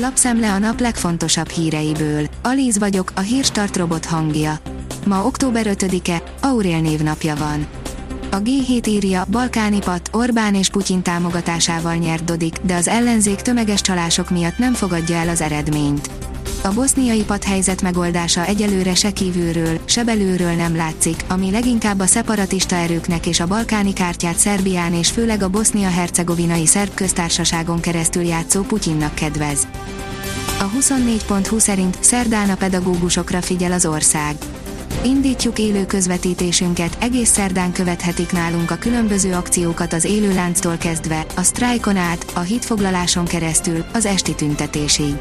[0.00, 2.26] Lapszemle a nap legfontosabb híreiből.
[2.42, 4.58] Alíz vagyok, a hírstart robot hangja.
[5.06, 7.66] Ma október 5-e, Aurél névnapja van.
[8.30, 13.80] A G7 írja, Balkáni Pat, Orbán és Putyin támogatásával nyert Dodik, de az ellenzék tömeges
[13.80, 16.17] csalások miatt nem fogadja el az eredményt.
[16.62, 22.76] A boszniai helyzet megoldása egyelőre se kívülről, se belülről nem látszik, ami leginkább a szeparatista
[22.76, 29.14] erőknek és a balkáni kártyát Szerbián és főleg a bosznia-hercegovinai szerb köztársaságon keresztül játszó Putyinnak
[29.14, 29.66] kedvez.
[30.58, 34.36] A 24.20 szerint szerdán a pedagógusokra figyel az ország.
[35.04, 41.96] Indítjuk élő közvetítésünket, egész szerdán követhetik nálunk a különböző akciókat az élőlánctól kezdve, a sztrájkon
[41.96, 45.14] át, a hitfoglaláson keresztül, az esti tüntetésig.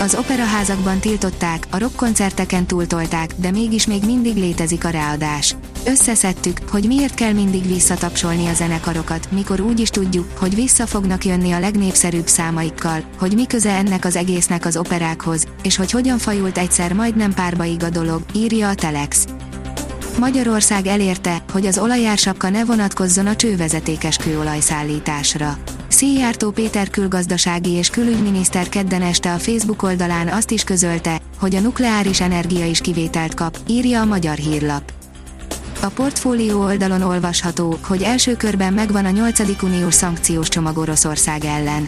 [0.00, 5.56] Az operaházakban tiltották, a rockkoncerteken túltolták, de mégis még mindig létezik a ráadás.
[5.86, 11.24] Összeszedtük, hogy miért kell mindig visszatapsolni a zenekarokat, mikor úgy is tudjuk, hogy vissza fognak
[11.24, 16.18] jönni a legnépszerűbb számaikkal, hogy mi köze ennek az egésznek az operákhoz, és hogy hogyan
[16.18, 19.24] fajult egyszer majdnem párbaig a dolog, írja a Telex.
[20.18, 25.58] Magyarország elérte, hogy az olajársapka ne vonatkozzon a csővezetékes kőolajszállításra.
[25.96, 31.60] Szijjártó Péter külgazdasági és külügyminiszter kedden este a Facebook oldalán azt is közölte, hogy a
[31.60, 34.92] nukleáris energia is kivételt kap, írja a magyar hírlap.
[35.82, 39.62] A portfólió oldalon olvasható, hogy első körben megvan a 8.
[39.62, 41.86] uniós szankciós csomag Oroszország ellen.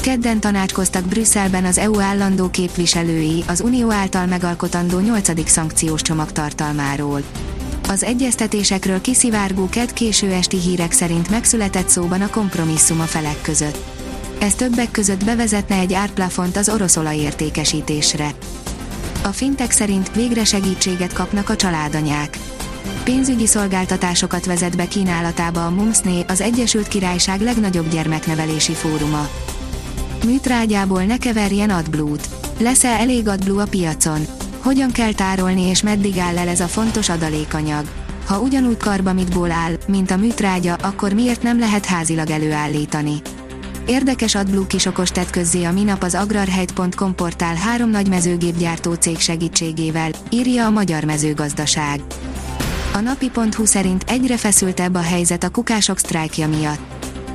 [0.00, 5.50] Kedden tanácskoztak Brüsszelben az EU állandó képviselői az Unió által megalkotandó 8.
[5.50, 7.22] szankciós csomag tartalmáról.
[7.88, 13.78] Az egyeztetésekről kiszivárgó ked késő esti hírek szerint megszületett szóban a kompromisszum a felek között.
[14.38, 18.34] Ez többek között bevezetne egy árplafont az orosz értékesítésre.
[19.22, 22.38] A fintek szerint végre segítséget kapnak a családanyák.
[23.04, 29.28] Pénzügyi szolgáltatásokat vezet be kínálatába a Mumsné, az Egyesült Királyság legnagyobb gyermeknevelési fóruma.
[30.24, 32.28] Műtrágyából ne keverjen AdBlue-t.
[32.58, 34.26] Lesz-e elég AdBlue a piacon?
[34.64, 37.84] Hogyan kell tárolni és meddig áll el ez a fontos adalékanyag?
[38.26, 43.14] Ha ugyanúgy karbamitból áll, mint a műtrágya, akkor miért nem lehet házilag előállítani?
[43.86, 50.10] Érdekes AdBlue kisokos tett közzé a minap az agrarhelyt.com portál három nagy mezőgépgyártó cég segítségével,
[50.30, 52.00] írja a Magyar Mezőgazdaság.
[52.92, 56.93] A napi.hu szerint egyre feszültebb a helyzet a kukások sztrájkja miatt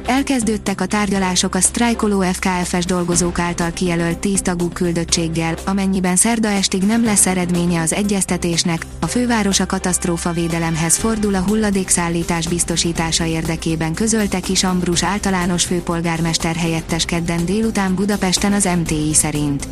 [0.10, 6.84] Elkezdődtek a tárgyalások a sztrájkoló FKFS dolgozók által kijelölt 10 tagú küldöttséggel, amennyiben szerda estig
[6.84, 14.40] nem lesz eredménye az egyeztetésnek, a főváros a katasztrófavédelemhez fordul a hulladékszállítás biztosítása érdekében közölte
[14.40, 19.68] Kis Ambrus általános főpolgármester helyettes kedden délután Budapesten az MTI szerint.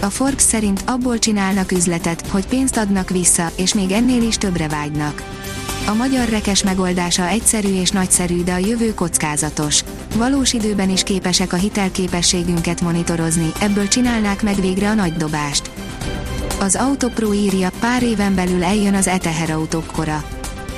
[0.00, 4.68] A Forbes szerint abból csinálnak üzletet, hogy pénzt adnak vissza, és még ennél is többre
[4.68, 5.22] vágynak.
[5.86, 9.84] A magyar rekes megoldása egyszerű és nagyszerű, de a jövő kockázatos.
[10.16, 15.70] Valós időben is képesek a hitelképességünket monitorozni, ebből csinálnák meg végre a nagy dobást.
[16.60, 20.24] Az Autopro írja, pár éven belül eljön az e-teherautók kora.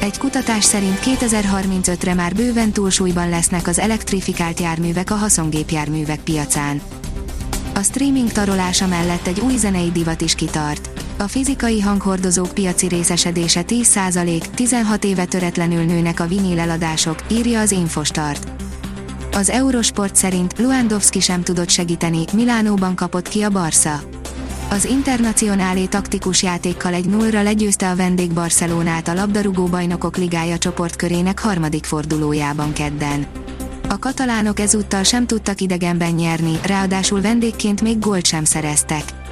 [0.00, 6.81] Egy kutatás szerint 2035-re már bőven túlsúlyban lesznek az elektrifikált járművek a haszongépjárművek piacán.
[7.75, 10.96] A streaming tarolása mellett egy új zenei divat is kitart.
[11.19, 17.71] A fizikai hanghordozók piaci részesedése 10%, 16 éve töretlenül nőnek a vinil eladások, írja az
[17.71, 18.49] Infostart.
[19.32, 24.00] Az Eurosport szerint Luandowski sem tudott segíteni, Milánóban kapott ki a Barca.
[24.71, 31.38] Az internacionálé taktikus játékkal egy 0 legyőzte a vendég Barcelonát a labdarúgó bajnokok ligája csoportkörének
[31.38, 33.26] harmadik fordulójában kedden.
[33.88, 39.25] A katalánok ezúttal sem tudtak idegenben nyerni, ráadásul vendégként még gólt sem szereztek.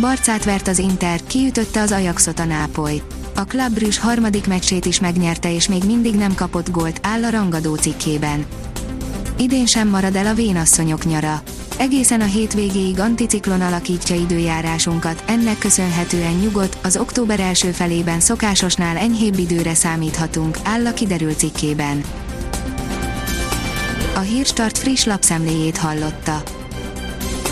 [0.00, 3.02] Barcát vert az Inter, kiütötte az Ajaxot a Nápoly.
[3.34, 7.30] A Club Brüss harmadik meccsét is megnyerte és még mindig nem kapott gólt, áll a
[7.30, 8.46] rangadó cikkében.
[9.38, 11.42] Idén sem marad el a vénasszonyok nyara.
[11.78, 19.38] Egészen a hétvégéig anticiklon alakítja időjárásunkat, ennek köszönhetően nyugodt, az október első felében szokásosnál enyhébb
[19.38, 22.02] időre számíthatunk, áll a kiderült cikkében.
[24.14, 26.42] A Hírstart friss lapszemléjét hallotta.